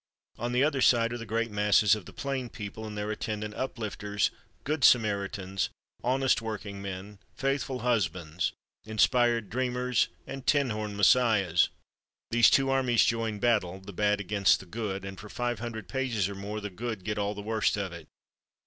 On 0.39 0.51
the 0.51 0.63
other 0.63 0.81
side 0.81 1.13
are 1.13 1.17
the 1.19 1.27
great 1.27 1.51
masses 1.51 1.93
of 1.93 2.07
the 2.07 2.11
plain 2.11 2.49
people, 2.49 2.87
and 2.87 2.97
their 2.97 3.11
attendant 3.11 3.53
Uplifters, 3.53 4.31
Good 4.63 4.83
Samaritans, 4.83 5.69
Honest 6.03 6.41
Workingmen, 6.41 7.19
Faithful 7.35 7.81
Husbands, 7.81 8.51
Inspired 8.83 9.51
Dreamers 9.51 10.07
and 10.25 10.47
tin 10.47 10.71
horn 10.71 10.97
Messiahs. 10.97 11.69
These 12.31 12.49
two 12.49 12.71
armies 12.71 13.05
join 13.05 13.37
battle, 13.37 13.79
the 13.79 13.93
Bad 13.93 14.19
against 14.19 14.59
the 14.59 14.65
Good, 14.65 15.05
and 15.05 15.19
for 15.19 15.29
five 15.29 15.59
hundred 15.59 15.87
pages 15.87 16.27
or 16.27 16.33
more 16.33 16.59
the 16.61 16.71
Good 16.71 17.03
get 17.03 17.19
all 17.19 17.35
the 17.35 17.43
worst 17.43 17.77
of 17.77 17.93
it. 17.93 18.07